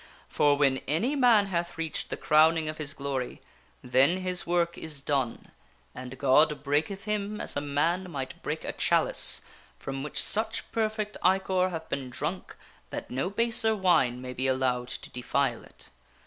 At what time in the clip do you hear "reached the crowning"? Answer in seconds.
1.77-2.67